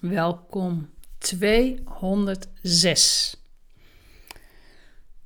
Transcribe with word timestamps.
Welkom 0.00 0.90
206. 1.18 3.36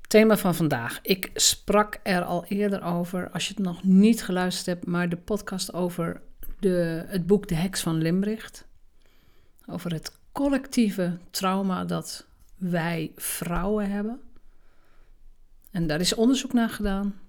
Thema 0.01 0.37
van 0.37 0.55
vandaag. 0.55 0.99
Ik 1.03 1.31
sprak 1.35 2.01
er 2.03 2.23
al 2.23 2.45
eerder 2.45 2.83
over, 2.83 3.31
als 3.31 3.49
je 3.49 3.55
het 3.55 3.63
nog 3.63 3.85
niet 3.85 4.25
geluisterd 4.25 4.67
hebt, 4.67 4.87
maar 4.87 5.09
de 5.09 5.17
podcast 5.17 5.73
over 5.73 6.21
de, 6.59 7.05
het 7.07 7.27
boek 7.27 7.49
De 7.49 7.55
Heks 7.55 7.81
van 7.81 7.97
Limbricht. 7.97 8.67
Over 9.67 9.93
het 9.93 10.13
collectieve 10.33 11.19
trauma 11.31 11.85
dat 11.85 12.27
wij 12.57 13.13
vrouwen 13.17 13.91
hebben. 13.91 14.21
En 15.71 15.87
daar 15.87 16.01
is 16.01 16.15
onderzoek 16.15 16.53
naar 16.53 16.71
gedaan, 16.71 17.21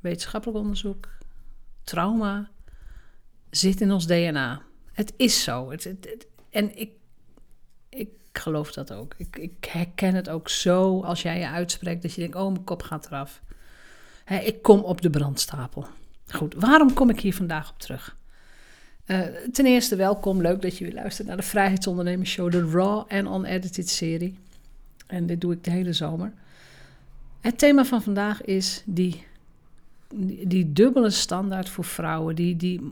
wetenschappelijk 0.00 0.58
onderzoek. 0.58 1.08
Trauma 1.84 2.50
zit 3.50 3.80
in 3.80 3.92
ons 3.92 4.06
DNA. 4.06 4.62
Het 4.92 5.12
is 5.16 5.42
zo. 5.42 5.70
Het, 5.70 5.84
het, 5.84 6.26
en 6.50 6.78
ik, 6.78 6.90
ik 7.88 8.10
geloof 8.32 8.72
dat 8.72 8.92
ook. 8.92 9.14
Ik, 9.16 9.36
ik 9.36 9.64
herken 9.64 10.14
het 10.14 10.28
ook 10.28 10.48
zo 10.48 11.02
als 11.02 11.22
jij 11.22 11.38
je 11.38 11.48
uitspreekt 11.48 12.02
dat 12.02 12.12
je 12.12 12.20
denkt: 12.20 12.36
oh, 12.36 12.52
mijn 12.52 12.64
kop 12.64 12.82
gaat 12.82 13.06
eraf. 13.06 13.42
ik 14.26 14.62
kom 14.62 14.80
op 14.80 15.00
de 15.00 15.10
brandstapel. 15.10 15.86
Goed, 16.26 16.54
waarom 16.54 16.92
kom 16.92 17.10
ik 17.10 17.20
hier 17.20 17.34
vandaag 17.34 17.70
op 17.70 17.78
terug? 17.78 18.16
Uh, 19.06 19.20
ten 19.52 19.66
eerste, 19.66 19.96
welkom. 19.96 20.40
Leuk 20.40 20.62
dat 20.62 20.76
je 20.76 20.84
weer 20.84 20.94
luistert 20.94 21.28
naar 21.28 21.36
de 21.36 21.42
Vrijheidsondernemers 21.42 22.34
de 22.34 22.70
Raw 22.70 23.04
en 23.08 23.26
Unedited 23.26 23.88
serie. 23.88 24.38
En 25.06 25.26
dit 25.26 25.40
doe 25.40 25.52
ik 25.52 25.64
de 25.64 25.70
hele 25.70 25.92
zomer. 25.92 26.32
Het 27.40 27.58
thema 27.58 27.84
van 27.84 28.02
vandaag 28.02 28.42
is 28.42 28.82
die, 28.86 29.26
die, 30.14 30.46
die 30.46 30.72
dubbele 30.72 31.10
standaard 31.10 31.68
voor 31.68 31.84
vrouwen. 31.84 32.34
Die, 32.34 32.56
die, 32.56 32.90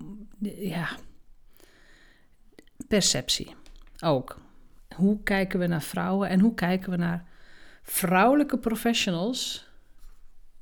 ja, 0.58 0.88
perceptie 2.88 3.54
ook. 4.04 4.40
Hoe 4.94 5.22
kijken 5.22 5.58
we 5.58 5.66
naar 5.66 5.82
vrouwen 5.82 6.28
en 6.28 6.40
hoe 6.40 6.54
kijken 6.54 6.90
we 6.90 6.96
naar 6.96 7.26
vrouwelijke 7.82 8.58
professionals 8.58 9.68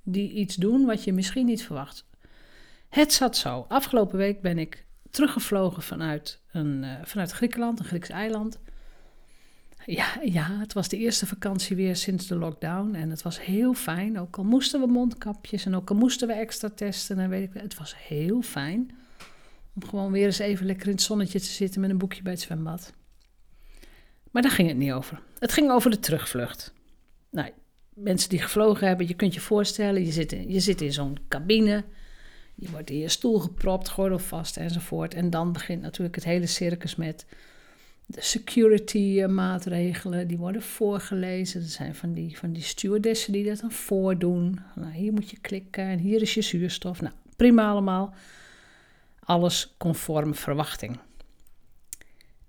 die 0.03 0.33
iets 0.33 0.55
doen 0.55 0.85
wat 0.85 1.05
je 1.05 1.13
misschien 1.13 1.47
niet 1.47 1.65
verwacht. 1.65 2.05
Het 2.89 3.13
zat 3.13 3.37
zo. 3.37 3.67
Afgelopen 3.69 4.19
week 4.19 4.41
ben 4.41 4.59
ik 4.59 4.85
teruggevlogen 5.11 5.83
vanuit, 5.83 6.41
een, 6.53 6.83
uh, 6.83 6.93
vanuit 7.03 7.33
Griekenland, 7.33 7.79
een 7.79 7.85
Grieks 7.85 8.09
eiland. 8.09 8.59
Ja, 9.87 10.07
ja, 10.23 10.59
het 10.59 10.73
was 10.73 10.89
de 10.89 10.97
eerste 10.97 11.27
vakantie 11.27 11.77
weer 11.77 11.97
sinds 11.97 12.27
de 12.27 12.37
lockdown 12.37 12.95
en 12.95 13.11
het 13.11 13.23
was 13.23 13.41
heel 13.41 13.75
fijn. 13.75 14.21
Ook 14.21 14.37
al 14.37 14.45
moesten 14.45 14.81
we 14.81 14.87
mondkapjes 14.87 15.65
en 15.67 15.75
ook 15.75 15.91
al 15.91 15.97
moesten 15.97 16.29
we 16.29 16.35
extra 16.35 16.71
testen 16.75 17.19
en 17.19 17.29
weet 17.29 17.55
ik 17.55 17.63
het 17.63 17.79
was 17.79 17.95
heel 17.97 18.43
fijn. 18.43 18.91
Om 19.77 19.89
gewoon 19.89 20.13
weer 20.13 20.27
eens 20.27 20.39
even 20.39 20.67
lekker 20.67 20.87
in 20.87 20.93
het 20.93 21.03
zonnetje 21.03 21.41
te 21.41 21.47
zitten 21.47 21.81
met 21.81 21.91
een 21.91 21.99
boekje 21.99 22.23
bij 22.23 22.33
het 22.33 22.41
zwembad. 22.41 22.93
Maar 24.31 24.43
daar 24.43 24.51
ging 24.51 24.69
het 24.69 24.77
niet 24.77 24.93
over. 24.93 25.23
Het 25.39 25.53
ging 25.53 25.71
over 25.71 25.91
de 25.91 25.99
terugvlucht. 25.99 26.73
Nou, 27.31 27.51
mensen 27.95 28.29
die 28.29 28.43
gevlogen 28.43 28.87
hebben, 28.87 29.09
je 29.09 29.15
kunt 29.15 29.35
je 29.35 29.41
voorstellen, 29.41 30.05
je 30.05 30.13
zit 30.13 30.33
in, 30.33 30.53
je 30.53 30.61
zit 30.61 30.81
in 30.81 30.93
zo'n 30.93 31.19
cabine. 31.29 31.85
Je 32.55 32.71
wordt 32.71 32.91
in 32.91 32.99
je 32.99 33.09
stoel 33.09 33.39
gepropt, 33.39 33.89
gordel 33.89 34.19
vast 34.19 34.57
enzovoort. 34.57 35.15
En 35.15 35.31
dan 35.31 35.53
begint 35.53 35.83
natuurlijk 35.83 36.15
het 36.15 36.25
hele 36.25 36.47
circus 36.47 36.97
met 36.97 37.27
de 38.07 38.21
security 38.21 39.25
maatregelen. 39.25 40.29
Die 40.29 40.37
worden 40.37 40.63
voorgelezen. 40.63 41.61
Er 41.61 41.69
zijn 41.69 41.95
van 41.95 42.13
die, 42.13 42.39
van 42.39 42.53
die 42.53 42.63
stewardessen 42.63 43.33
die 43.33 43.45
dat 43.45 43.61
dan 43.61 43.73
voordoen. 43.73 44.59
Nou, 44.75 44.93
hier 44.93 45.13
moet 45.13 45.31
je 45.31 45.41
klikken 45.41 45.85
en 45.85 45.99
hier 45.99 46.23
is 46.23 46.35
je 46.35 46.43
zuurstof. 46.43 47.01
Nou, 47.01 47.15
prima 47.37 47.71
allemaal 47.71 48.15
alles 49.27 49.75
conform 49.79 50.35
verwachting. 50.35 50.99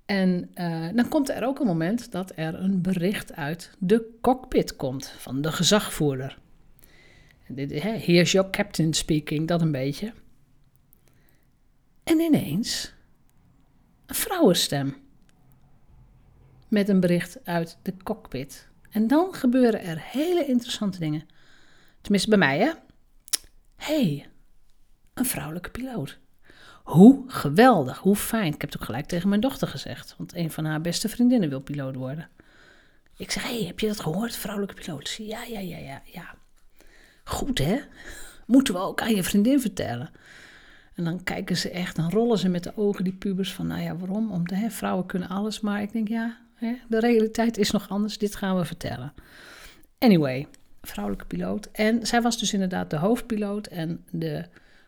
En 0.06 0.52
uh, 0.56 0.88
dan 0.94 1.08
komt 1.08 1.30
er 1.30 1.46
ook 1.46 1.60
een 1.60 1.66
moment 1.66 2.12
dat 2.12 2.32
er 2.36 2.56
een 2.56 2.82
bericht 2.82 3.34
uit 3.34 3.72
de 3.80 4.18
cockpit 4.22 4.76
komt 4.76 5.08
van 5.18 5.42
de 5.42 5.52
gezagvoerder. 5.52 6.38
Here's 7.56 8.32
your 8.32 8.50
captain 8.50 8.94
speaking, 8.94 9.48
dat 9.48 9.62
een 9.62 9.72
beetje. 9.72 10.14
En 12.04 12.20
ineens 12.20 12.94
een 14.06 14.16
vrouwenstem 14.16 14.96
met 16.68 16.90
een 16.90 17.00
bericht 17.00 17.46
uit 17.46 17.78
de 17.82 17.94
cockpit. 18.04 18.70
En 18.90 19.08
dan 19.08 19.34
gebeuren 19.34 19.82
er 19.82 20.02
hele 20.02 20.46
interessante 20.46 21.00
dingen. 21.00 21.26
Tenminste 22.02 22.30
bij 22.30 22.40
mij, 22.40 22.60
hè? 22.60 22.72
hey, 23.76 24.30
een 25.14 25.26
vrouwelijke 25.26 25.70
piloot. 25.70 26.20
Hoe 26.88 27.24
geweldig, 27.28 27.98
hoe 27.98 28.16
fijn. 28.16 28.54
Ik 28.54 28.62
heb 28.62 28.72
het 28.72 28.80
ook 28.80 28.86
gelijk 28.86 29.06
tegen 29.06 29.30
mijn 29.30 29.42
dochter 29.42 29.68
gezegd, 29.68 30.16
want 30.18 30.36
een 30.36 30.52
van 30.52 30.66
haar 30.66 30.82
beste 30.82 31.10
vriendinnen 31.10 31.50
wil 31.50 31.60
piloot 31.60 31.96
worden. 31.96 32.30
Ik 33.18 33.32
zeg, 33.32 33.44
hey, 33.44 33.64
heb 33.64 33.80
je 33.80 33.88
dat 33.88 34.00
gehoord, 34.00 34.36
vrouwelijke 34.36 34.82
piloot? 34.82 35.10
Ja, 35.10 35.44
ja, 35.44 35.60
ja, 35.60 35.78
ja, 35.78 36.02
ja. 36.06 36.36
Goed, 37.24 37.58
hè? 37.58 37.80
Moeten 38.46 38.74
we 38.74 38.80
ook 38.80 39.02
aan 39.02 39.16
je 39.16 39.24
vriendin 39.24 39.62
vertellen. 39.62 40.10
En 40.94 41.04
dan 41.04 41.24
kijken 41.24 41.58
ze 41.58 41.70
echt, 41.70 41.96
dan 41.96 42.10
rollen 42.10 42.38
ze 42.38 42.50
met 42.50 42.64
de 42.64 42.78
ogen, 42.78 43.04
die 43.04 43.14
pubers, 43.14 43.54
van 43.54 43.68
nou 43.68 43.82
ja, 43.82 43.96
waarom? 43.96 44.32
Omdat 44.32 44.58
hè, 44.58 44.70
vrouwen 44.70 45.06
kunnen 45.06 45.30
alles, 45.30 45.60
maar 45.60 45.82
ik 45.82 45.92
denk, 45.92 46.08
ja, 46.08 46.38
hè, 46.54 46.76
de 46.88 47.00
realiteit 47.00 47.58
is 47.58 47.72
nog 47.72 47.90
anders, 47.90 48.18
dit 48.18 48.36
gaan 48.36 48.58
we 48.58 48.66
vertellen. 48.66 49.14
Anyway, 50.00 50.48
vrouwelijke 50.82 51.26
piloot. 51.26 51.70
En 51.72 52.06
zij 52.06 52.22
was 52.22 52.40
dus 52.40 52.54
inderdaad 52.54 52.90
de 52.90 52.98
hoofdpiloot 52.98 53.68
en 53.68 54.06
de 54.12 54.46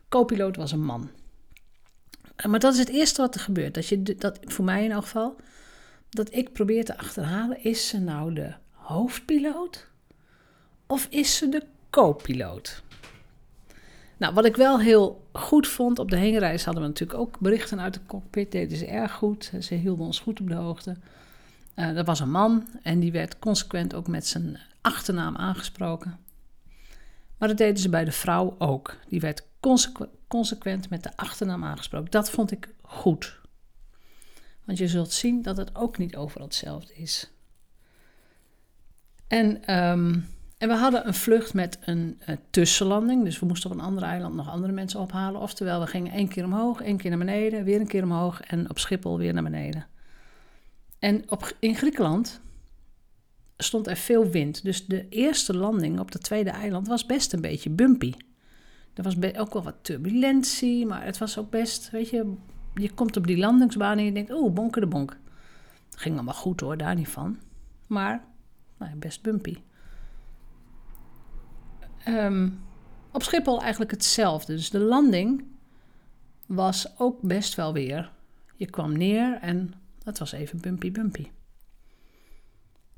co-piloot 0.10 0.56
was 0.56 0.72
een 0.72 0.86
man. 0.86 1.10
Maar 2.47 2.59
dat 2.59 2.73
is 2.73 2.79
het 2.79 2.89
eerste 2.89 3.22
wat 3.22 3.35
er 3.35 3.41
gebeurt. 3.41 3.73
Dat 3.73 3.88
je, 3.88 4.16
dat, 4.16 4.39
voor 4.41 4.66
mij 4.66 4.83
in 4.83 4.91
elk 4.91 5.03
geval. 5.03 5.35
Dat 6.09 6.33
ik 6.33 6.53
probeer 6.53 6.85
te 6.85 6.97
achterhalen. 6.97 7.63
Is 7.63 7.88
ze 7.88 8.00
nou 8.00 8.33
de 8.33 8.53
hoofdpiloot? 8.72 9.88
Of 10.88 11.07
is 11.09 11.38
ze 11.38 11.50
de 11.50 11.63
co-piloot? 11.89 12.83
Nou, 14.17 14.33
wat 14.33 14.45
ik 14.45 14.55
wel 14.55 14.79
heel 14.79 15.27
goed 15.31 15.67
vond. 15.67 16.00
Op 16.00 16.09
de 16.09 16.17
heenreis 16.17 16.66
hadden 16.66 16.83
we 16.83 16.89
natuurlijk 16.89 17.19
ook 17.19 17.39
berichten 17.39 17.81
uit 17.81 17.94
de 17.94 18.05
cockpit. 18.07 18.51
Deden 18.51 18.77
ze 18.77 18.85
erg 18.85 19.11
goed. 19.11 19.51
Ze 19.59 19.75
hielden 19.75 20.06
ons 20.06 20.19
goed 20.19 20.39
op 20.39 20.47
de 20.47 20.56
hoogte. 20.56 20.95
Dat 21.75 22.06
was 22.06 22.19
een 22.19 22.31
man. 22.31 22.67
En 22.83 23.00
die 23.00 23.11
werd 23.11 23.39
consequent 23.39 23.94
ook 23.94 24.07
met 24.07 24.27
zijn 24.27 24.59
achternaam 24.81 25.35
aangesproken. 25.35 26.19
Maar 27.38 27.47
dat 27.47 27.57
deden 27.57 27.77
ze 27.77 27.89
bij 27.89 28.06
de 28.06 28.11
vrouw 28.11 28.56
ook. 28.57 28.97
Die 29.07 29.19
werd 29.19 29.44
consequent 29.59 30.09
consequent 30.29 30.90
met 30.90 31.03
de 31.03 31.16
achternaam 31.16 31.63
aangesproken. 31.63 32.12
Dat 32.12 32.29
vond 32.29 32.51
ik 32.51 32.69
goed. 32.81 33.40
Want 34.66 34.78
je 34.78 34.88
zult 34.88 35.12
zien 35.12 35.41
dat 35.41 35.57
het 35.57 35.75
ook 35.75 35.97
niet 35.97 36.16
overal 36.16 36.45
hetzelfde 36.45 36.94
is. 36.94 37.31
En, 39.28 39.63
ehm, 39.63 40.19
en 40.57 40.68
we 40.68 40.73
hadden 40.73 41.07
een 41.07 41.13
vlucht 41.13 41.53
met 41.53 41.78
een 41.81 42.22
tussenlanding. 42.50 43.23
Dus 43.23 43.39
we 43.39 43.45
moesten 43.45 43.72
op 43.72 43.78
een 43.78 43.84
ander 43.84 44.03
eiland 44.03 44.35
nog 44.35 44.50
andere 44.50 44.73
mensen 44.73 45.00
ophalen. 45.00 45.41
Oftewel, 45.41 45.79
we 45.79 45.88
gingen 45.88 46.12
één 46.12 46.28
keer 46.28 46.45
omhoog, 46.45 46.81
één 46.81 46.97
keer 46.97 47.09
naar 47.09 47.19
beneden, 47.19 47.63
weer 47.63 47.79
een 47.79 47.88
keer 47.88 48.03
omhoog 48.03 48.41
en 48.41 48.69
op 48.69 48.79
Schiphol 48.79 49.18
weer 49.18 49.34
naar 49.34 49.44
beneden. 49.44 49.88
En 51.00 51.31
op, 51.31 51.56
in 51.59 51.75
Griekenland 51.75 52.41
stond 53.57 53.88
er 53.88 53.97
veel 53.97 54.29
wind. 54.29 54.63
Dus 54.63 54.85
de 54.85 55.09
eerste 55.09 55.57
landing 55.57 56.00
op 56.00 56.12
het 56.12 56.23
tweede 56.23 56.50
eiland 56.50 56.88
was 56.88 57.06
best 57.06 57.34
een 57.34 57.41
beetje 57.41 57.69
bumpy. 57.69 58.13
Er 59.00 59.06
was 59.06 59.38
ook 59.38 59.54
wel 59.54 59.64
wat 59.64 59.76
turbulentie, 59.82 60.86
maar 60.86 61.04
het 61.06 61.18
was 61.18 61.38
ook 61.38 61.50
best, 61.50 61.90
weet 61.90 62.10
je, 62.10 62.34
je 62.74 62.94
komt 62.94 63.18
op 63.18 63.28
die 63.28 63.38
landingsbaan 63.38 63.98
en 63.98 64.04
je 64.04 64.12
denkt, 64.12 64.32
oh, 64.32 64.54
bonken 64.54 64.82
de 64.82 64.88
bonk. 64.88 65.18
Dat 65.90 66.00
ging 66.00 66.16
allemaal 66.16 66.34
goed 66.34 66.60
hoor, 66.60 66.78
daar 66.78 66.96
niet 66.96 67.08
van. 67.08 67.40
Maar, 67.88 68.24
nou 68.78 68.96
best 68.96 69.22
bumpy. 69.22 69.58
Ehm, 72.04 72.50
op 73.12 73.24
Schiphol 73.24 73.62
eigenlijk 73.62 73.92
hetzelfde. 73.92 74.56
Dus 74.56 74.70
de 74.70 74.80
landing 74.80 75.44
was 76.46 77.00
ook 77.00 77.22
best 77.22 77.56
wel 77.56 77.74
weer. 77.74 78.12
Je 78.56 78.70
kwam 78.70 78.98
neer 78.98 79.38
en 79.42 79.74
het 80.04 80.19
was 80.19 80.31
even 80.31 80.62
bumpy 80.62 80.92
bumpy. 80.92 81.28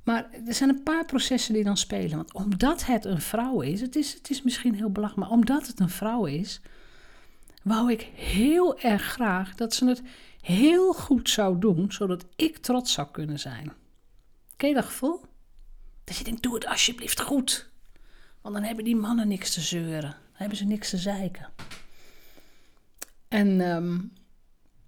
Maar 0.04 0.30
er 0.46 0.54
zijn 0.54 0.70
een 0.70 0.84
paar 0.84 1.06
processen 1.06 1.54
die 1.54 1.64
dan 1.64 1.78
spelen. 1.78 2.18
Want 2.18 2.34
omdat 2.34 2.86
het 2.86 3.06
een 3.06 3.22
vrouw 3.22 3.62
is, 3.62 3.82
het 3.82 3.96
is, 3.96 4.14
het 4.14 4.30
is 4.30 4.42
misschien 4.42 4.76
heel 4.76 4.92
belachelijk, 4.92 5.28
maar 5.28 5.38
omdat 5.38 5.68
het 5.68 5.80
een 5.80 5.90
vrouw 5.90 6.26
is, 6.26 6.62
wou 7.64 7.92
ik 7.92 8.02
heel 8.16 8.80
erg 8.80 9.04
graag 9.04 9.56
dat 9.56 9.74
ze 9.74 9.86
het 9.86 10.02
heel 10.42 10.94
goed 10.94 11.30
zou 11.30 11.60
doen, 11.60 11.92
zodat 11.92 12.26
ik 12.36 12.58
trots 12.58 12.94
zou 12.94 13.08
kunnen 13.12 13.40
zijn. 13.40 13.74
Ken 14.56 14.70
je 14.70 14.76
dat 14.76 14.86
gevoel? 14.86 15.22
Dat 16.04 16.18
je 16.18 16.24
denkt, 16.24 16.44
doe 16.44 16.54
het 16.54 16.66
alsjeblieft 16.66 17.22
goed. 17.22 17.70
Want 18.42 18.56
dan 18.56 18.64
hebben 18.64 18.84
die 18.84 18.96
mannen 18.96 19.28
niks 19.28 19.54
te 19.54 19.62
zeuren. 19.62 20.02
Dan 20.02 20.14
hebben 20.34 20.58
ze 20.58 20.66
niks 20.66 20.90
te 20.90 20.98
zeiken. 20.98 21.50
En 23.28 23.62
ehm, 23.62 24.00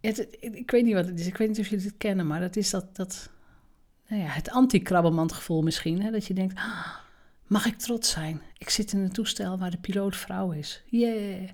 het, 0.02 0.28
ik 0.40 0.72
weet 0.72 0.84
niet 0.84 0.94
wat 0.94 1.06
het 1.06 1.20
is. 1.20 1.28
Ik 1.28 1.38
weet 1.38 1.48
niet 1.48 1.60
of 1.60 1.68
jullie 1.68 1.86
het 1.86 1.98
kennen, 1.98 2.28
maar 2.28 2.40
dat 2.40 2.56
is 2.56 2.70
dat, 2.70 2.96
dat 2.96 3.30
nou 4.14 4.26
ja, 4.26 4.32
het 4.32 4.50
anti-krabbelmandgevoel 4.50 5.62
misschien. 5.62 6.02
Hè? 6.02 6.12
Dat 6.12 6.26
je 6.26 6.34
denkt, 6.34 6.56
ah, 6.56 6.88
mag 7.48 7.66
ik 7.66 7.78
trots 7.78 8.12
zijn? 8.12 8.42
Ik 8.58 8.70
zit 8.70 8.94
in 8.94 9.00
een 9.00 9.12
toestel 9.12 9.58
waar 9.58 9.72
de 9.72 9.78
piloot 9.78 10.16
vrouw 10.16 10.52
is. 10.52 10.84
Yeah. 10.86 11.50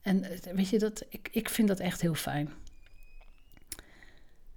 En 0.00 0.24
eh, 0.24 0.54
weet 0.54 0.68
je, 0.68 0.78
dat, 0.78 1.04
ik, 1.08 1.28
ik 1.32 1.48
vind 1.48 1.68
dat 1.68 1.80
echt 1.80 2.00
heel 2.00 2.14
fijn. 2.14 2.50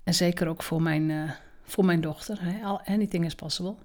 En 0.04 0.14
zeker 0.14 0.48
ook 0.48 0.64
voor 0.64 0.82
mijn, 0.82 1.10
uh, 1.10 1.32
voor 1.64 1.86
mijn 1.86 2.02
dochter. 2.02 2.38
Hè? 2.42 2.66
Anything 2.66 3.26
is 3.26 3.36
possible. 3.36 3.76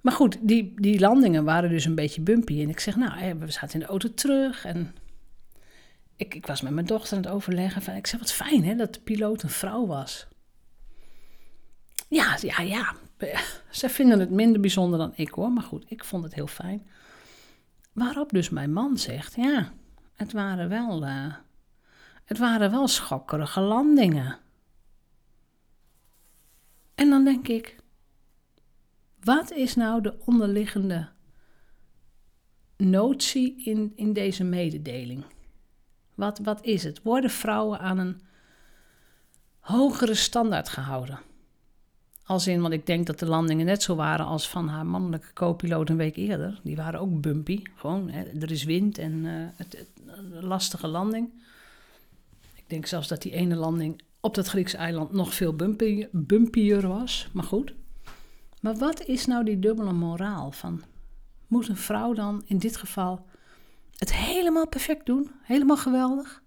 Maar 0.00 0.12
goed, 0.12 0.38
die, 0.40 0.80
die 0.80 1.00
landingen 1.00 1.44
waren 1.44 1.70
dus 1.70 1.84
een 1.84 1.94
beetje 1.94 2.20
bumpy. 2.20 2.62
En 2.62 2.68
ik 2.68 2.80
zeg, 2.80 2.96
nou, 2.96 3.38
we 3.38 3.50
zaten 3.50 3.74
in 3.74 3.80
de 3.80 3.86
auto 3.86 4.14
terug. 4.14 4.64
En 4.64 4.94
ik, 6.16 6.34
ik 6.34 6.46
was 6.46 6.60
met 6.60 6.72
mijn 6.72 6.86
dochter 6.86 7.16
aan 7.16 7.22
het 7.22 7.32
overleggen. 7.32 7.82
Van, 7.82 7.94
ik 7.94 8.06
zeg, 8.06 8.20
wat 8.20 8.32
fijn 8.32 8.64
hè, 8.64 8.74
dat 8.74 8.94
de 8.94 9.00
piloot 9.00 9.42
een 9.42 9.50
vrouw 9.50 9.86
was. 9.86 10.28
Ja, 12.10 12.38
ja, 12.40 12.60
ja. 12.60 12.94
Ze 13.70 13.88
vinden 13.88 14.20
het 14.20 14.30
minder 14.30 14.60
bijzonder 14.60 14.98
dan 14.98 15.12
ik 15.14 15.30
hoor. 15.30 15.50
Maar 15.50 15.62
goed, 15.62 15.84
ik 15.88 16.04
vond 16.04 16.24
het 16.24 16.34
heel 16.34 16.46
fijn. 16.46 16.86
Waarop 17.92 18.30
dus 18.30 18.48
mijn 18.48 18.72
man 18.72 18.98
zegt, 18.98 19.34
ja, 19.34 19.72
het 20.14 20.32
waren 20.32 20.68
wel, 20.68 21.04
uh, 21.04 21.34
het 22.24 22.38
waren 22.38 22.70
wel 22.70 22.88
schokkerige 22.88 23.60
landingen. 23.60 24.38
En 26.94 27.10
dan 27.10 27.24
denk 27.24 27.48
ik, 27.48 27.76
wat 29.20 29.50
is 29.50 29.74
nou 29.74 30.00
de 30.02 30.18
onderliggende 30.24 31.08
notie 32.76 33.64
in, 33.64 33.92
in 33.96 34.12
deze 34.12 34.44
mededeling? 34.44 35.24
Wat, 36.14 36.38
wat 36.38 36.64
is 36.64 36.84
het? 36.84 37.02
Worden 37.02 37.30
vrouwen 37.30 37.78
aan 37.78 37.98
een 37.98 38.20
hogere 39.58 40.14
standaard 40.14 40.68
gehouden? 40.68 41.28
Als 42.30 42.46
in, 42.46 42.60
want 42.60 42.74
ik 42.74 42.86
denk 42.86 43.06
dat 43.06 43.18
de 43.18 43.26
landingen 43.26 43.66
net 43.66 43.82
zo 43.82 43.94
waren 43.94 44.26
als 44.26 44.48
van 44.48 44.68
haar 44.68 44.86
mannelijke 44.86 45.32
co-piloot 45.32 45.88
een 45.88 45.96
week 45.96 46.16
eerder. 46.16 46.60
Die 46.62 46.76
waren 46.76 47.00
ook 47.00 47.20
bumpy. 47.20 47.62
Gewoon, 47.74 48.10
hè, 48.10 48.22
er 48.22 48.50
is 48.50 48.64
wind 48.64 48.98
en 48.98 49.12
uh, 49.12 49.48
het, 49.56 49.86
een 50.06 50.44
lastige 50.44 50.86
landing. 50.86 51.30
Ik 52.54 52.64
denk 52.66 52.86
zelfs 52.86 53.08
dat 53.08 53.22
die 53.22 53.32
ene 53.32 53.54
landing 53.54 54.02
op 54.20 54.34
dat 54.34 54.48
Griekse 54.48 54.76
eiland 54.76 55.12
nog 55.12 55.34
veel 55.34 55.56
bumpier 56.12 56.88
was. 56.88 57.28
Maar 57.32 57.44
goed. 57.44 57.74
Maar 58.60 58.76
wat 58.76 59.04
is 59.04 59.26
nou 59.26 59.44
die 59.44 59.58
dubbele 59.58 59.92
moraal 59.92 60.52
van... 60.52 60.82
Moet 61.46 61.68
een 61.68 61.76
vrouw 61.76 62.12
dan 62.12 62.42
in 62.44 62.58
dit 62.58 62.76
geval 62.76 63.26
het 63.96 64.14
helemaal 64.14 64.68
perfect 64.68 65.06
doen? 65.06 65.30
Helemaal 65.42 65.76
geweldig? 65.76 66.42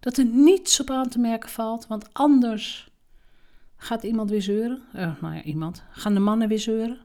Dat 0.00 0.16
er 0.16 0.24
niets 0.24 0.80
op 0.80 0.90
aan 0.90 1.08
te 1.08 1.18
merken 1.18 1.50
valt, 1.50 1.86
want 1.86 2.08
anders 2.12 2.87
gaat 3.78 4.02
iemand 4.02 4.30
weer 4.30 4.42
zeuren. 4.42 4.82
Uh, 4.94 5.20
nou 5.20 5.34
ja, 5.34 5.42
iemand. 5.42 5.82
Gaan 5.90 6.14
de 6.14 6.20
mannen 6.20 6.48
weer 6.48 6.58
zeuren? 6.58 6.98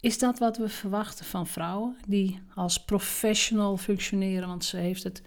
Is 0.00 0.18
dat 0.18 0.38
wat 0.38 0.56
we 0.56 0.68
verwachten 0.68 1.24
van 1.24 1.46
vrouwen 1.46 1.96
die 2.06 2.40
als 2.54 2.84
professional 2.84 3.76
functioneren? 3.76 4.48
Want 4.48 4.64
ze 4.64 4.76
heeft 4.76 5.02
het 5.02 5.22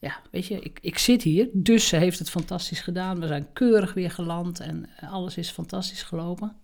ja, 0.00 0.20
weet 0.30 0.46
je, 0.46 0.60
ik, 0.60 0.78
ik 0.82 0.98
zit 0.98 1.22
hier, 1.22 1.48
dus 1.52 1.88
ze 1.88 1.96
heeft 1.96 2.18
het 2.18 2.30
fantastisch 2.30 2.80
gedaan. 2.80 3.20
We 3.20 3.26
zijn 3.26 3.52
keurig 3.52 3.94
weer 3.94 4.10
geland 4.10 4.60
en 4.60 4.88
alles 5.00 5.36
is 5.36 5.50
fantastisch 5.50 6.02
gelopen. 6.02 6.56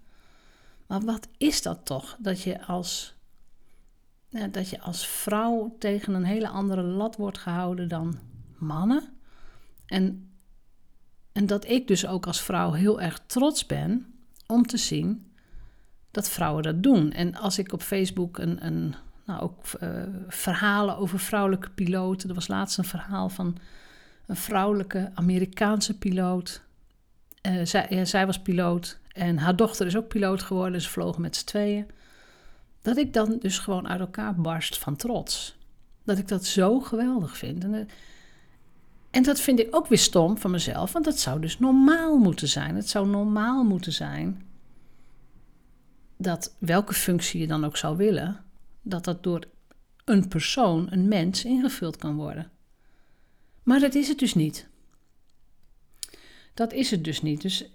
Maar 0.87 1.01
wat 1.01 1.29
is 1.37 1.63
dat 1.63 1.85
toch? 1.85 2.17
Dat 2.19 2.43
je 2.43 2.67
als, 2.67 3.15
dat 4.51 4.69
je 4.69 4.81
als 4.81 5.07
vrouw 5.07 5.77
tegen 5.79 6.15
een 6.15 6.25
hele 6.25 6.49
andere 6.49 6.83
lat 6.83 7.17
wordt 7.17 7.39
gehouden 7.39 7.89
dan 7.89 8.19
mannen. 8.59 9.03
En, 9.87 10.31
en 11.37 11.47
dat 11.47 11.69
ik 11.69 11.89
dus 11.89 12.07
ook 12.07 12.27
als 12.27 12.43
vrouw 12.43 12.73
heel 12.73 13.01
erg 13.01 13.21
trots 13.27 13.67
ben 13.67 14.07
om 14.47 14.67
te 14.67 14.77
zien 14.77 15.33
dat 16.11 16.29
vrouwen 16.29 16.63
dat 16.63 16.83
doen. 16.83 17.13
En 17.13 17.35
als 17.35 17.59
ik 17.59 17.73
op 17.73 17.83
Facebook 17.83 18.39
een, 18.39 18.67
een 18.67 18.95
nou, 19.25 19.41
ook 19.41 19.65
uh, 19.83 20.03
verhalen 20.29 20.97
over 20.97 21.19
vrouwelijke 21.19 21.71
piloten. 21.71 22.29
Er 22.29 22.35
was 22.35 22.49
laatst 22.49 22.79
een 22.79 22.85
verhaal 22.85 23.29
van 23.29 23.59
een 24.27 24.37
vrouwelijke 24.37 25.11
Amerikaanse 25.15 25.99
piloot. 25.99 26.63
Uh, 27.43 27.65
zij, 27.65 28.05
zij 28.05 28.27
was 28.27 28.39
piloot 28.39 28.99
en 29.13 29.39
haar 29.39 29.57
dochter 29.57 29.87
is 29.87 29.97
ook 29.97 30.09
piloot 30.09 30.43
geworden. 30.43 30.81
Ze 30.81 30.89
vlogen 30.89 31.23
met 31.23 31.37
z'n 31.37 31.45
tweeën. 31.45 31.87
Dat 32.83 32.97
ik 32.97 33.13
dan 33.13 33.39
dus 33.41 33.59
gewoon 33.59 33.89
uit 33.89 34.01
elkaar 34.01 34.35
barst 34.35 34.79
van 34.79 34.97
trots. 34.97 35.57
Dat 36.05 36.19
ik 36.19 36.29
dat 36.29 36.45
zo 36.45 36.81
geweldig 36.81 37.37
vind. 37.37 37.65
En, 37.65 37.75
uh, 37.75 37.81
en 39.17 39.23
dat 39.23 39.41
vind 39.41 39.59
ik 39.59 39.77
ook 39.77 39.87
weer 39.87 39.99
stom 39.99 40.39
van 40.39 40.51
mezelf, 40.51 40.93
want 40.93 41.05
dat 41.05 41.19
zou 41.19 41.41
dus 41.41 41.59
normaal 41.59 42.19
moeten 42.19 42.49
zijn. 42.49 42.77
Het 42.77 42.89
zou 42.89 43.09
normaal 43.09 43.65
moeten 43.65 43.93
zijn 43.93 44.47
dat 46.17 46.57
welke 46.59 46.95
functie 46.95 47.41
je 47.41 47.47
dan 47.47 47.65
ook 47.65 47.77
zou 47.77 47.97
willen, 47.97 48.45
dat 48.83 49.05
dat 49.05 49.23
door 49.23 49.45
een 50.05 50.29
persoon, 50.29 50.87
een 50.91 51.09
mens, 51.09 51.45
ingevuld 51.45 51.97
kan 51.97 52.17
worden. 52.17 52.51
Maar 53.63 53.81
dat 53.81 53.95
is 53.95 54.09
het 54.09 54.19
dus 54.19 54.35
niet. 54.35 54.69
Dat 56.55 56.73
is 56.73 56.91
het 56.91 57.05
dus 57.05 57.23
niet. 57.23 57.43
Dus 57.43 57.71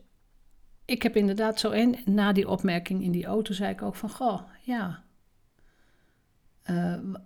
ik 0.85 1.03
heb 1.03 1.15
inderdaad 1.15 1.59
zo 1.59 1.69
en 1.69 1.95
na 2.05 2.31
die 2.31 2.47
opmerking 2.47 3.03
in 3.03 3.11
die 3.11 3.25
auto 3.25 3.53
zei 3.53 3.71
ik 3.71 3.81
ook 3.81 3.95
van, 3.95 4.09
goh, 4.09 4.41
ja. 4.61 5.03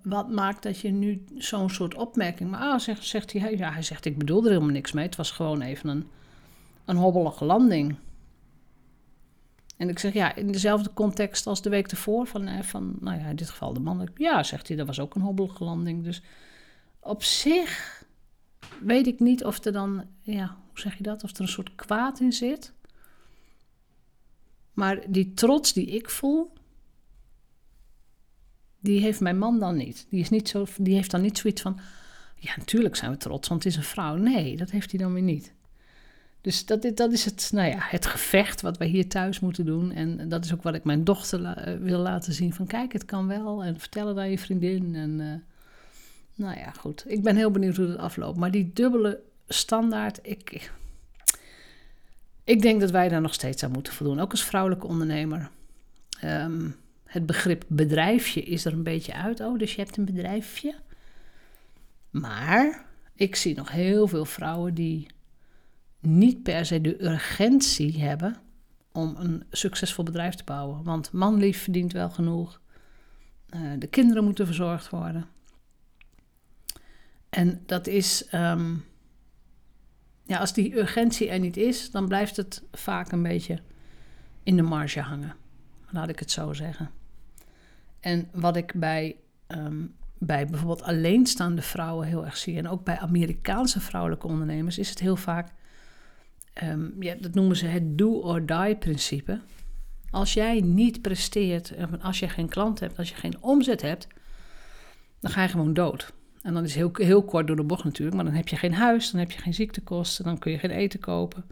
Wat 0.03 0.29
maakt 0.29 0.63
dat 0.63 0.79
je 0.79 0.91
nu 0.91 1.25
zo'n 1.37 1.69
soort 1.69 1.95
opmerking. 1.95 2.49
Maar 2.49 2.59
ah, 2.59 2.79
zegt, 2.79 3.05
zegt 3.05 3.33
hij, 3.33 3.57
ja, 3.57 3.71
hij 3.71 3.81
zegt, 3.81 4.05
ik 4.05 4.17
bedoel 4.17 4.43
er 4.43 4.49
helemaal 4.49 4.69
niks 4.69 4.91
mee. 4.91 5.05
Het 5.05 5.15
was 5.15 5.31
gewoon 5.31 5.61
even 5.61 5.89
een, 5.89 6.07
een 6.85 6.95
hobbelige 6.95 7.45
landing. 7.45 7.95
En 9.77 9.89
ik 9.89 9.99
zeg, 9.99 10.13
ja, 10.13 10.35
in 10.35 10.51
dezelfde 10.51 10.93
context 10.93 11.47
als 11.47 11.61
de 11.61 11.69
week 11.69 11.87
ervoor, 11.87 12.27
van, 12.27 12.47
eh, 12.47 12.61
van 12.61 12.95
nou 12.99 13.19
ja, 13.19 13.25
in 13.25 13.35
dit 13.35 13.49
geval 13.49 13.73
de 13.73 13.79
man. 13.79 14.09
Ja, 14.15 14.43
zegt 14.43 14.67
hij, 14.67 14.77
dat 14.77 14.87
was 14.87 14.99
ook 14.99 15.15
een 15.15 15.21
hobbelige 15.21 15.63
landing. 15.63 16.03
Dus 16.03 16.21
op 16.99 17.23
zich 17.23 18.03
weet 18.81 19.07
ik 19.07 19.19
niet 19.19 19.43
of 19.43 19.65
er 19.65 19.71
dan, 19.71 20.03
ja, 20.21 20.57
hoe 20.67 20.79
zeg 20.79 20.97
je 20.97 21.03
dat, 21.03 21.23
of 21.23 21.31
er 21.31 21.41
een 21.41 21.47
soort 21.47 21.75
kwaad 21.75 22.19
in 22.19 22.33
zit. 22.33 22.73
Maar 24.73 25.11
die 25.11 25.33
trots 25.33 25.73
die 25.73 25.85
ik 25.85 26.09
voel, 26.09 26.53
die 28.85 28.99
heeft 28.99 29.19
mijn 29.19 29.37
man 29.37 29.59
dan 29.59 29.77
niet. 29.77 30.05
Die, 30.09 30.19
is 30.19 30.29
niet 30.29 30.49
zo, 30.49 30.65
die 30.77 30.95
heeft 30.95 31.11
dan 31.11 31.21
niet 31.21 31.37
zoiets 31.37 31.61
van, 31.61 31.79
ja, 32.39 32.53
natuurlijk 32.57 32.95
zijn 32.95 33.11
we 33.11 33.17
trots, 33.17 33.47
want 33.47 33.63
het 33.63 33.71
is 33.71 33.77
een 33.77 33.85
vrouw. 33.85 34.15
Nee, 34.15 34.57
dat 34.57 34.71
heeft 34.71 34.91
hij 34.91 34.99
dan 34.99 35.13
weer 35.13 35.23
niet. 35.23 35.53
Dus 36.41 36.65
dat, 36.65 36.91
dat 36.95 37.11
is 37.11 37.25
het, 37.25 37.49
nou 37.53 37.69
ja, 37.69 37.77
het 37.79 38.05
gevecht 38.05 38.61
wat 38.61 38.77
wij 38.77 38.87
hier 38.87 39.07
thuis 39.07 39.39
moeten 39.39 39.65
doen. 39.65 39.91
En 39.91 40.29
dat 40.29 40.45
is 40.45 40.53
ook 40.53 40.63
wat 40.63 40.75
ik 40.75 40.83
mijn 40.83 41.03
dochter 41.03 41.45
eh, 41.45 41.77
wil 41.77 41.99
laten 41.99 42.33
zien. 42.33 42.53
Van 42.53 42.67
kijk, 42.67 42.93
het 42.93 43.05
kan 43.05 43.27
wel. 43.27 43.63
En 43.63 43.79
vertellen 43.79 44.17
aan 44.17 44.29
je 44.29 44.39
vriendin. 44.39 44.95
En 44.95 45.19
uh, 45.19 45.33
nou 46.35 46.59
ja, 46.59 46.71
goed. 46.71 47.03
Ik 47.07 47.23
ben 47.23 47.35
heel 47.35 47.51
benieuwd 47.51 47.75
hoe 47.75 47.87
het 47.87 47.97
afloopt. 47.97 48.37
Maar 48.37 48.51
die 48.51 48.71
dubbele 48.73 49.19
standaard, 49.47 50.19
ik, 50.21 50.71
ik 52.43 52.61
denk 52.61 52.79
dat 52.79 52.91
wij 52.91 53.09
daar 53.09 53.21
nog 53.21 53.33
steeds 53.33 53.63
aan 53.63 53.71
moeten 53.71 53.93
voldoen. 53.93 54.19
Ook 54.19 54.31
als 54.31 54.43
vrouwelijke 54.43 54.87
ondernemer. 54.87 55.49
Um, 56.23 56.75
het 57.15 57.25
begrip 57.25 57.63
bedrijfje 57.67 58.41
is 58.41 58.65
er 58.65 58.73
een 58.73 58.83
beetje 58.83 59.13
uit. 59.13 59.39
Oh, 59.39 59.59
dus 59.59 59.75
je 59.75 59.81
hebt 59.81 59.97
een 59.97 60.05
bedrijfje. 60.05 60.75
Maar 62.09 62.85
ik 63.13 63.35
zie 63.35 63.55
nog 63.55 63.71
heel 63.71 64.07
veel 64.07 64.25
vrouwen 64.25 64.73
die 64.73 65.07
niet 65.99 66.43
per 66.43 66.65
se 66.65 66.81
de 66.81 67.03
urgentie 67.03 68.01
hebben 68.01 68.35
om 68.91 69.15
een 69.17 69.43
succesvol 69.51 70.03
bedrijf 70.03 70.35
te 70.35 70.43
bouwen. 70.43 70.83
Want 70.83 71.11
manlief 71.11 71.63
verdient 71.63 71.91
wel 71.91 72.09
genoeg. 72.09 72.61
Uh, 73.55 73.71
de 73.79 73.87
kinderen 73.87 74.23
moeten 74.23 74.45
verzorgd 74.45 74.89
worden. 74.89 75.25
En 77.29 77.63
dat 77.65 77.87
is, 77.87 78.27
um, 78.33 78.85
ja, 80.23 80.37
als 80.37 80.53
die 80.53 80.77
urgentie 80.77 81.29
er 81.29 81.39
niet 81.39 81.57
is, 81.57 81.91
dan 81.91 82.07
blijft 82.07 82.37
het 82.37 82.63
vaak 82.71 83.11
een 83.11 83.23
beetje 83.23 83.59
in 84.43 84.55
de 84.55 84.61
marge 84.61 85.01
hangen. 85.01 85.35
Laat 85.89 86.09
ik 86.09 86.19
het 86.19 86.31
zo 86.31 86.53
zeggen. 86.53 86.89
En 88.05 88.29
wat 88.31 88.55
ik 88.55 88.73
bij, 88.75 89.15
um, 89.47 89.95
bij 90.17 90.45
bijvoorbeeld 90.45 90.83
alleenstaande 90.83 91.61
vrouwen 91.61 92.07
heel 92.07 92.25
erg 92.25 92.37
zie, 92.37 92.57
en 92.57 92.67
ook 92.67 92.83
bij 92.83 92.97
Amerikaanse 92.97 93.79
vrouwelijke 93.79 94.27
ondernemers, 94.27 94.77
is 94.77 94.89
het 94.89 94.99
heel 94.99 95.15
vaak 95.15 95.51
um, 96.63 96.95
ja, 96.99 97.15
dat 97.19 97.33
noemen 97.33 97.55
ze 97.55 97.65
het 97.65 97.97
do-or-die-principe. 97.97 99.39
Als 100.09 100.33
jij 100.33 100.61
niet 100.61 101.01
presteert, 101.01 101.73
als 102.01 102.19
je 102.19 102.29
geen 102.29 102.49
klant 102.49 102.79
hebt, 102.79 102.97
als 102.97 103.09
je 103.09 103.15
geen 103.15 103.41
omzet 103.41 103.81
hebt, 103.81 104.07
dan 105.19 105.31
ga 105.31 105.41
je 105.41 105.49
gewoon 105.49 105.73
dood. 105.73 106.13
En 106.41 106.53
dan 106.53 106.63
is 106.63 106.75
heel, 106.75 106.91
heel 106.93 107.23
kort 107.23 107.47
door 107.47 107.55
de 107.55 107.63
bocht 107.63 107.83
natuurlijk, 107.83 108.15
maar 108.15 108.25
dan 108.25 108.33
heb 108.33 108.47
je 108.47 108.55
geen 108.55 108.73
huis, 108.73 109.11
dan 109.11 109.19
heb 109.19 109.31
je 109.31 109.41
geen 109.41 109.53
ziektekosten, 109.53 110.25
dan 110.25 110.37
kun 110.37 110.51
je 110.51 110.59
geen 110.59 110.71
eten 110.71 110.99
kopen. 110.99 111.45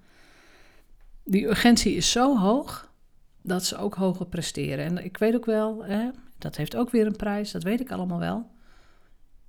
Die 1.24 1.46
urgentie 1.46 1.96
is 1.96 2.12
zo 2.12 2.38
hoog 2.38 2.92
dat 3.42 3.66
ze 3.66 3.78
ook 3.78 3.96
hoger 3.96 4.26
presteren. 4.26 4.86
En 4.86 5.06
ik 5.06 5.18
weet 5.18 5.36
ook 5.36 5.46
wel, 5.46 5.86
hè, 5.86 6.10
dat 6.44 6.56
heeft 6.56 6.76
ook 6.76 6.90
weer 6.90 7.06
een 7.06 7.16
prijs, 7.16 7.52
dat 7.52 7.64
weet 7.64 7.80
ik 7.80 7.92
allemaal 7.92 8.20
wel. 8.20 8.52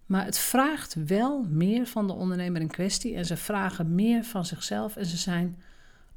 Maar 0.06 0.24
het 0.24 0.38
vraagt 0.38 0.94
wel 1.06 1.42
meer 1.48 1.86
van 1.86 2.06
de 2.06 2.12
ondernemer 2.12 2.60
in 2.60 2.68
kwestie 2.68 3.14
en 3.14 3.24
ze 3.24 3.36
vragen 3.36 3.94
meer 3.94 4.24
van 4.24 4.44
zichzelf 4.46 4.96
en 4.96 5.06
ze 5.06 5.16
zijn 5.16 5.62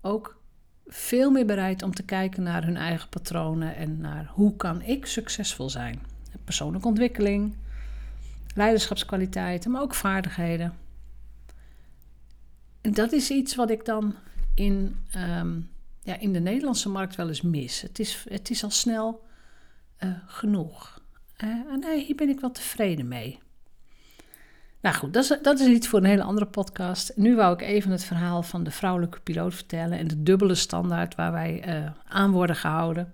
ook 0.02 0.42
veel 0.88 1.32
meer 1.32 1.46
bereid 1.46 1.84
om 1.84 1.94
te 1.94 2.04
kijken 2.04 2.44
naar 2.44 2.66
hun 2.66 2.78
eigen 2.78 3.10
patronen 3.10 3.76
en 3.76 3.98
naar 3.98 4.32
hoe 4.34 4.56
kan 4.56 4.82
ik 4.82 5.06
succesvol 5.06 5.70
zijn. 5.70 6.00
Persoonlijke 6.44 6.88
ontwikkeling, 6.88 7.56
leiderschapskwaliteiten, 8.56 9.72
maar 9.72 9.82
ook 9.82 9.96
vaardigheden. 9.96 10.74
En 12.82 12.94
dat 12.94 13.12
is 13.12 13.30
iets 13.30 13.56
wat 13.56 13.70
ik 13.70 13.86
dan 13.86 14.16
in, 14.54 14.96
ehm, 15.12 15.60
ja, 16.02 16.20
in 16.20 16.34
de 16.34 16.40
Nederlandse 16.40 16.90
markt 16.90 17.16
wel 17.16 17.28
eens 17.28 17.42
mis. 17.42 17.82
Het 17.82 18.00
is, 18.00 18.26
het 18.30 18.50
is 18.50 18.64
al 18.64 18.70
snel 18.72 19.27
uh, 20.00 20.10
genoeg. 20.26 21.02
Uh, 21.44 21.50
en 21.50 21.80
nee, 21.80 22.06
hier 22.06 22.16
ben 22.16 22.30
ik 22.30 22.40
wel 22.40 22.52
tevreden 22.52 23.08
mee. 23.08 23.40
Nou 24.82 24.96
goed, 24.96 25.14
dat 25.14 25.24
is, 25.24 25.38
dat 25.42 25.60
is 25.60 25.68
iets 25.68 25.88
voor 25.88 26.00
een 26.00 26.06
hele 26.06 26.24
andere 26.24 26.46
podcast. 26.46 27.12
Nu 27.16 27.36
wou 27.36 27.54
ik 27.54 27.62
even 27.62 27.92
het 27.92 28.04
verhaal 28.04 28.44
van 28.44 28.64
de 28.64 28.72
vrouwelijke 28.72 29.20
piloot 29.20 29.54
vertellen 29.54 29.98
en 29.98 30.08
de 30.08 30.24
dubbele 30.24 30.56
standaard 30.56 31.16
waar 31.16 31.32
wij 31.32 31.82
uh, 31.82 31.90
aan 32.08 32.32
worden 32.32 32.56
gehouden. 32.56 33.12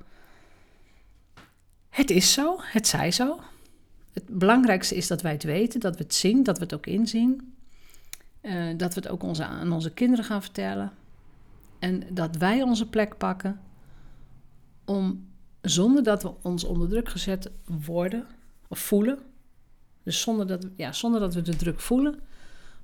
Het 1.90 2.10
is 2.10 2.34
zo, 2.34 2.58
het 2.62 2.88
zij 2.88 3.12
zo. 3.12 3.40
Het 4.14 4.24
belangrijkste 4.28 4.96
is 4.96 5.08
dat 5.08 5.22
wij 5.22 5.32
het 5.32 5.44
weten, 5.44 5.80
dat 5.80 5.98
we 5.98 6.04
het 6.04 6.14
zien, 6.14 6.44
dat 6.44 6.58
we 6.58 6.64
het 6.64 6.74
ook 6.74 6.86
inzien. 6.86 7.56
Dat 8.78 8.94
we 8.94 9.00
het 9.00 9.08
ook 9.08 9.24
onze, 9.24 9.46
aan 9.46 9.72
onze 9.72 9.94
kinderen 9.94 10.26
gaan 10.26 10.42
vertellen. 10.42 10.92
En 11.80 12.04
dat 12.10 12.36
wij 12.36 12.62
onze 12.62 12.90
plek 12.90 13.18
pakken 13.18 13.60
om 14.86 15.28
zonder 15.64 16.04
dat 16.04 16.24
we 16.24 16.34
ons 16.42 16.64
onder 16.64 16.90
druk 16.90 17.10
gezet 17.10 17.52
worden 17.86 18.28
of 18.68 18.80
voelen. 18.80 19.20
Dus 20.04 20.22
zonder 20.22 20.48
dat, 20.48 20.68
ja, 20.76 20.92
zonder 20.92 21.20
dat 21.20 21.34
we 21.34 21.42
de 21.42 21.56
druk 21.56 21.80
voelen, 21.80 22.20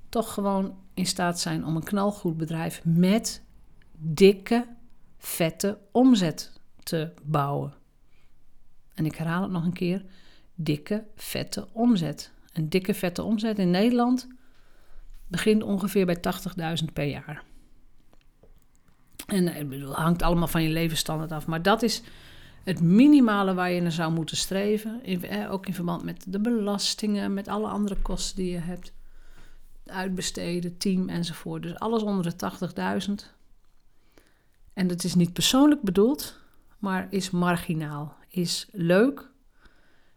toch 0.09 0.33
gewoon 0.33 0.77
in 0.93 1.05
staat 1.05 1.39
zijn 1.39 1.65
om 1.65 1.75
een 1.75 1.83
knalgoed 1.83 2.37
bedrijf 2.37 2.81
met 2.85 3.43
dikke, 3.97 4.65
vette 5.17 5.77
omzet 5.91 6.53
te 6.83 7.13
bouwen. 7.23 7.73
En 8.93 9.05
ik 9.05 9.15
herhaal 9.15 9.41
het 9.41 9.51
nog 9.51 9.63
een 9.63 9.73
keer: 9.73 10.05
dikke, 10.55 11.05
vette 11.15 11.67
omzet. 11.71 12.31
Een 12.53 12.69
dikke, 12.69 12.93
vette 12.93 13.23
omzet 13.23 13.59
in 13.59 13.71
Nederland 13.71 14.27
begint 15.27 15.63
ongeveer 15.63 16.05
bij 16.05 16.17
80.000 16.83 16.93
per 16.93 17.05
jaar. 17.05 17.43
En 19.27 19.47
eh, 19.47 19.91
hangt 19.91 20.21
allemaal 20.21 20.47
van 20.47 20.63
je 20.63 20.69
levensstandaard 20.69 21.31
af. 21.31 21.47
Maar 21.47 21.61
dat 21.61 21.81
is 21.81 22.03
het 22.63 22.81
minimale 22.81 23.53
waar 23.53 23.71
je 23.71 23.81
naar 23.81 23.91
zou 23.91 24.11
moeten 24.11 24.37
streven. 24.37 25.01
eh, 25.03 25.51
ook 25.51 25.65
in 25.67 25.73
verband 25.73 26.03
met 26.03 26.25
de 26.27 26.39
belastingen, 26.39 27.33
met 27.33 27.47
alle 27.47 27.67
andere 27.67 27.95
kosten 28.01 28.35
die 28.35 28.51
je 28.51 28.57
hebt. 28.57 28.93
Uitbesteden, 29.85 30.77
team 30.77 31.09
enzovoort. 31.09 31.63
Dus 31.63 31.79
alles 31.79 32.01
onder 32.01 32.23
de 32.23 32.35
80.000. 32.35 33.33
En 34.73 34.87
dat 34.87 35.03
is 35.03 35.15
niet 35.15 35.33
persoonlijk 35.33 35.81
bedoeld, 35.81 36.39
maar 36.77 37.07
is 37.09 37.29
marginaal. 37.29 38.15
Is 38.27 38.67
leuk. 38.71 39.29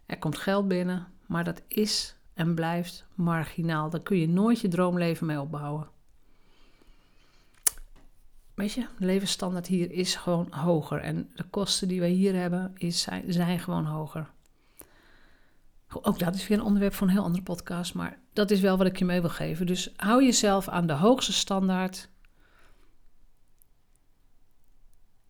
Er 0.06 0.18
komt 0.18 0.38
geld 0.38 0.68
binnen, 0.68 1.06
maar 1.26 1.44
dat 1.44 1.62
is 1.68 2.16
en 2.34 2.54
blijft 2.54 3.04
marginaal. 3.14 3.90
Daar 3.90 4.02
kun 4.02 4.18
je 4.18 4.28
nooit 4.28 4.60
je 4.60 4.68
droomleven 4.68 5.26
mee 5.26 5.40
opbouwen. 5.40 5.88
Weet 8.54 8.72
je, 8.72 8.86
de 8.98 9.06
levensstandaard 9.06 9.66
hier 9.66 9.90
is 9.90 10.14
gewoon 10.14 10.52
hoger. 10.52 11.00
En 11.00 11.30
de 11.34 11.44
kosten 11.44 11.88
die 11.88 12.00
wij 12.00 12.10
hier 12.10 12.34
hebben 12.34 12.72
is, 12.74 13.00
zijn, 13.00 13.32
zijn 13.32 13.58
gewoon 13.58 13.84
hoger. 13.84 14.30
Ook 16.02 16.18
dat 16.18 16.34
is 16.34 16.48
weer 16.48 16.58
een 16.58 16.64
onderwerp 16.64 16.94
voor 16.94 17.06
een 17.06 17.12
heel 17.12 17.22
andere 17.22 17.42
podcast. 17.42 17.94
Maar 17.94 18.18
dat 18.32 18.50
is 18.50 18.60
wel 18.60 18.76
wat 18.76 18.86
ik 18.86 18.98
je 18.98 19.04
mee 19.04 19.20
wil 19.20 19.30
geven. 19.30 19.66
Dus 19.66 19.92
hou 19.96 20.24
jezelf 20.24 20.68
aan 20.68 20.86
de 20.86 20.92
hoogste 20.92 21.32
standaard. 21.32 22.08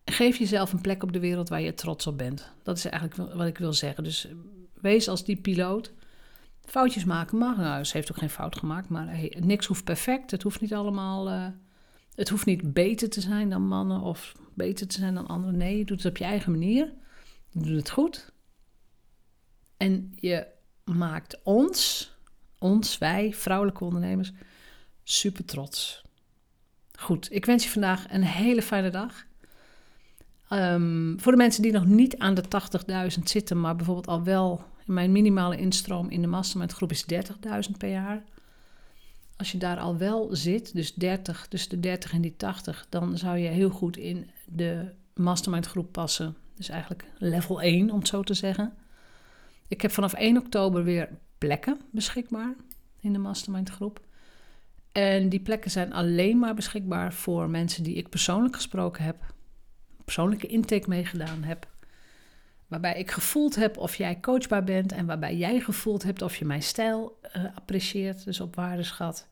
Geef 0.05 0.37
jezelf 0.37 0.73
een 0.73 0.81
plek 0.81 1.03
op 1.03 1.13
de 1.13 1.19
wereld 1.19 1.49
waar 1.49 1.61
je 1.61 1.73
trots 1.73 2.07
op 2.07 2.17
bent. 2.17 2.51
Dat 2.63 2.77
is 2.77 2.85
eigenlijk 2.85 3.33
wat 3.33 3.47
ik 3.47 3.57
wil 3.57 3.73
zeggen. 3.73 4.03
Dus 4.03 4.27
wees 4.73 5.07
als 5.07 5.23
die 5.23 5.35
piloot. 5.35 5.93
Foutjes 6.65 7.03
maken 7.03 7.37
mag. 7.37 7.57
Nou, 7.57 7.83
ze 7.83 7.97
heeft 7.97 8.11
ook 8.11 8.17
geen 8.17 8.29
fout 8.29 8.57
gemaakt. 8.57 8.89
Maar 8.89 9.19
niks 9.39 9.65
hoeft 9.65 9.83
perfect. 9.83 10.31
Het 10.31 10.43
hoeft 10.43 10.61
niet 10.61 10.73
allemaal. 10.73 11.31
Uh, 11.31 11.47
het 12.15 12.29
hoeft 12.29 12.45
niet 12.45 12.73
beter 12.73 13.09
te 13.09 13.21
zijn 13.21 13.49
dan 13.49 13.67
mannen 13.67 14.01
of 14.01 14.35
beter 14.53 14.87
te 14.87 14.99
zijn 14.99 15.13
dan 15.13 15.27
anderen. 15.27 15.57
Nee, 15.57 15.77
je 15.77 15.85
doet 15.85 16.03
het 16.03 16.11
op 16.11 16.17
je 16.17 16.23
eigen 16.23 16.51
manier. 16.51 16.93
Je 17.49 17.59
doet 17.59 17.77
het 17.77 17.89
goed. 17.89 18.31
En 19.77 20.11
je 20.15 20.47
maakt 20.83 21.39
ons, 21.43 22.11
ons, 22.57 22.97
wij, 22.97 23.33
vrouwelijke 23.33 23.83
ondernemers, 23.83 24.31
super 25.03 25.45
trots. 25.45 26.01
Goed, 26.99 27.31
ik 27.31 27.45
wens 27.45 27.63
je 27.63 27.69
vandaag 27.69 28.11
een 28.11 28.23
hele 28.23 28.61
fijne 28.61 28.89
dag. 28.89 29.25
Um, 30.49 31.19
voor 31.19 31.31
de 31.31 31.37
mensen 31.37 31.61
die 31.61 31.71
nog 31.71 31.85
niet 31.85 32.17
aan 32.17 32.33
de 32.33 32.43
80.000 33.17 33.23
zitten, 33.23 33.59
maar 33.59 33.75
bijvoorbeeld 33.75 34.07
al 34.07 34.23
wel, 34.23 34.65
mijn 34.85 35.11
minimale 35.11 35.57
instroom 35.57 36.09
in 36.09 36.21
de 36.21 36.27
mastermind 36.27 36.71
groep 36.71 36.91
is 36.91 37.05
30.000 37.13 37.77
per 37.77 37.89
jaar 37.89 38.23
als 39.37 39.51
je 39.51 39.57
daar 39.57 39.79
al 39.79 39.97
wel 39.97 40.35
zit, 40.35 40.73
dus 40.73 40.93
30, 40.93 41.47
dus 41.47 41.67
de 41.67 41.79
30 41.79 42.13
en 42.13 42.21
die 42.21 42.35
80, 42.35 42.85
dan 42.89 43.17
zou 43.17 43.37
je 43.37 43.47
heel 43.47 43.69
goed 43.69 43.97
in 43.97 44.29
de 44.45 44.91
mastermind 45.13 45.65
groep 45.65 45.91
passen. 45.91 46.35
Dus 46.55 46.69
eigenlijk 46.69 47.05
level 47.17 47.61
1, 47.61 47.91
om 47.91 47.99
het 47.99 48.07
zo 48.07 48.23
te 48.23 48.33
zeggen. 48.33 48.73
Ik 49.67 49.81
heb 49.81 49.91
vanaf 49.91 50.13
1 50.13 50.37
oktober 50.37 50.83
weer 50.83 51.09
plekken 51.37 51.79
beschikbaar 51.91 52.55
in 52.99 53.13
de 53.13 53.19
mastermind 53.19 53.69
groep. 53.69 53.99
En 54.91 55.29
die 55.29 55.39
plekken 55.39 55.71
zijn 55.71 55.93
alleen 55.93 56.39
maar 56.39 56.53
beschikbaar 56.53 57.13
voor 57.13 57.49
mensen 57.49 57.83
die 57.83 57.95
ik 57.95 58.09
persoonlijk 58.09 58.55
gesproken 58.55 59.03
heb, 59.03 59.33
persoonlijke 60.03 60.47
intake 60.47 60.89
meegedaan 60.89 61.43
heb. 61.43 61.72
Waarbij 62.73 62.99
ik 62.99 63.11
gevoeld 63.11 63.55
heb 63.55 63.77
of 63.77 63.95
jij 63.95 64.19
coachbaar 64.19 64.63
bent 64.63 64.91
en 64.91 65.05
waarbij 65.05 65.35
jij 65.35 65.59
gevoeld 65.59 66.03
hebt 66.03 66.21
of 66.21 66.35
je 66.35 66.45
mijn 66.45 66.63
stijl 66.63 67.19
uh, 67.37 67.45
apprecieert, 67.55 68.25
dus 68.25 68.39
op 68.39 68.55
waarde 68.55 68.83
schat. 68.83 69.27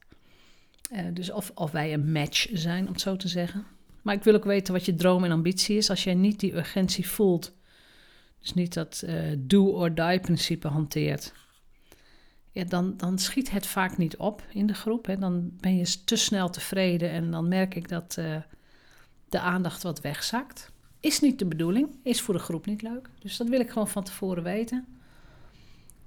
Uh, 0.92 1.00
dus 1.12 1.30
of, 1.30 1.50
of 1.54 1.70
wij 1.70 1.92
een 1.92 2.12
match 2.12 2.46
zijn, 2.52 2.86
om 2.86 2.92
het 2.92 3.00
zo 3.00 3.16
te 3.16 3.28
zeggen. 3.28 3.66
Maar 4.02 4.14
ik 4.14 4.22
wil 4.22 4.34
ook 4.34 4.44
weten 4.44 4.72
wat 4.72 4.84
je 4.84 4.94
droom 4.94 5.24
en 5.24 5.30
ambitie 5.30 5.76
is. 5.76 5.90
Als 5.90 6.04
jij 6.04 6.14
niet 6.14 6.40
die 6.40 6.54
urgentie 6.54 7.08
voelt, 7.08 7.52
dus 8.40 8.54
niet 8.54 8.74
dat 8.74 9.02
uh, 9.06 9.20
do 9.38 9.66
or 9.66 9.94
die 9.94 10.20
principe 10.20 10.68
hanteert, 10.68 11.32
ja, 12.50 12.64
dan, 12.64 12.96
dan 12.96 13.18
schiet 13.18 13.50
het 13.50 13.66
vaak 13.66 13.96
niet 13.96 14.16
op 14.16 14.42
in 14.52 14.66
de 14.66 14.74
groep. 14.74 15.06
Hè. 15.06 15.18
Dan 15.18 15.50
ben 15.60 15.76
je 15.76 16.04
te 16.04 16.16
snel 16.16 16.50
tevreden 16.50 17.10
en 17.10 17.30
dan 17.30 17.48
merk 17.48 17.74
ik 17.74 17.88
dat 17.88 18.14
de 19.28 19.40
aandacht 19.40 19.82
wat 19.82 20.00
wegzakt. 20.00 20.71
Is 21.02 21.20
niet 21.20 21.38
de 21.38 21.46
bedoeling, 21.46 21.88
is 22.02 22.20
voor 22.20 22.34
de 22.34 22.40
groep 22.40 22.66
niet 22.66 22.82
leuk. 22.82 23.10
Dus 23.18 23.36
dat 23.36 23.48
wil 23.48 23.60
ik 23.60 23.70
gewoon 23.70 23.88
van 23.88 24.04
tevoren 24.04 24.42
weten. 24.42 24.86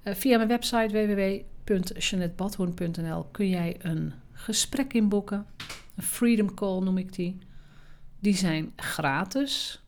Uh, 0.04 0.14
via 0.14 0.36
mijn 0.36 0.48
website 0.48 0.88
www.jeanettebadhoorn.nl 0.88 3.24
kun 3.24 3.48
jij 3.48 3.76
een 3.78 4.12
gesprek 4.32 4.92
inboeken. 4.92 5.46
Een 5.94 6.02
freedom 6.02 6.54
call 6.54 6.82
noem 6.82 6.98
ik 6.98 7.12
die. 7.12 7.38
Die 8.20 8.36
zijn 8.36 8.72
gratis, 8.76 9.82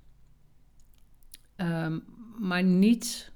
um, 1.57 2.05
maar 2.39 2.63
niet 2.63 3.33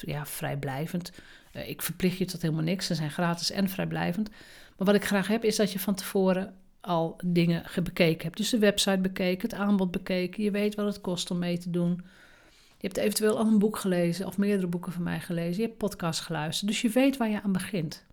ja, 0.00 0.26
vrijblijvend. 0.26 1.12
Uh, 1.52 1.68
ik 1.68 1.82
verplicht 1.82 2.18
je 2.18 2.24
tot 2.24 2.42
helemaal 2.42 2.64
niks. 2.64 2.86
Ze 2.86 2.94
zijn 2.94 3.10
gratis 3.10 3.50
en 3.50 3.68
vrijblijvend. 3.68 4.28
Maar 4.76 4.86
wat 4.86 4.94
ik 4.94 5.04
graag 5.04 5.26
heb, 5.26 5.44
is 5.44 5.56
dat 5.56 5.72
je 5.72 5.78
van 5.78 5.94
tevoren 5.94 6.59
al 6.80 7.20
dingen 7.24 7.64
bekeken 7.82 8.24
hebt. 8.24 8.36
Dus 8.36 8.50
de 8.50 8.58
website 8.58 8.98
bekeken, 8.98 9.48
het 9.48 9.58
aanbod 9.58 9.90
bekeken. 9.90 10.42
Je 10.42 10.50
weet 10.50 10.74
wat 10.74 10.86
het 10.86 11.00
kost 11.00 11.30
om 11.30 11.38
mee 11.38 11.58
te 11.58 11.70
doen. 11.70 12.04
Je 12.50 12.86
hebt 12.86 12.96
eventueel 12.96 13.38
al 13.38 13.46
een 13.46 13.58
boek 13.58 13.78
gelezen 13.78 14.26
of 14.26 14.38
meerdere 14.38 14.66
boeken 14.66 14.92
van 14.92 15.02
mij 15.02 15.20
gelezen. 15.20 15.62
Je 15.62 15.66
hebt 15.66 15.78
podcast 15.78 16.20
geluisterd. 16.20 16.70
Dus 16.70 16.80
je 16.80 16.88
weet 16.88 17.16
waar 17.16 17.28
je 17.28 17.42
aan 17.42 17.52
begint. 17.52 18.04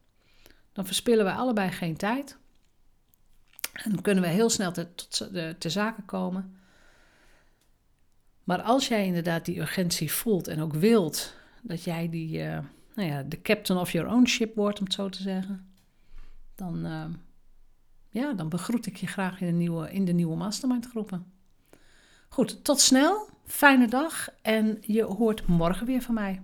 Dan 0.74 0.86
verspillen 0.86 1.26
we 1.26 1.32
allebei 1.32 1.72
geen 1.72 1.98
tijd. 1.98 2.38
En 3.74 3.92
dan 3.92 4.02
kunnen 4.02 4.24
we 4.24 4.30
heel 4.30 4.50
snel 4.50 4.72
te, 4.72 4.96
tot 4.96 5.34
de, 5.34 5.56
te 5.60 5.70
zaken 5.70 6.06
komen. 6.06 6.58
Maar 8.44 8.62
als 8.62 8.88
jij 8.88 9.06
inderdaad 9.06 9.46
die 9.46 9.60
urgentie 9.60 10.12
voelt 10.12 10.48
en 10.48 10.62
ook 10.62 10.74
wilt 10.74 11.34
dat 11.62 11.84
jij 11.84 12.10
die, 12.10 12.38
uh, 12.40 12.60
nou 12.96 13.10
ja, 13.10 13.24
de 13.24 13.42
captain 13.42 13.80
of 13.80 13.92
your 13.92 14.12
own 14.12 14.26
ship 14.26 14.56
wordt, 14.56 14.80
om 14.80 14.86
het 14.86 14.94
zo 14.94 15.10
te 15.10 15.22
zeggen, 15.22 15.74
dan, 16.56 16.86
uh, 16.86 17.06
ja, 18.10 18.34
dan 18.34 18.50
begroet 18.50 18.86
ik 18.86 18.98
je 18.98 19.08
graag 19.08 19.42
in 19.42 19.48
de 19.48 19.54
nieuwe, 19.54 19.92
in 19.92 20.06
de 20.06 20.14
nieuwe 20.14 20.36
mastermind 20.36 20.88
groepen. 20.88 21.32
Goed, 22.30 22.64
tot 22.64 22.80
snel. 22.80 23.30
Fijne 23.46 23.88
dag 23.88 24.30
en 24.42 24.78
je 24.82 25.04
hoort 25.04 25.48
morgen 25.48 25.86
weer 25.86 26.02
van 26.02 26.14
mij. 26.14 26.42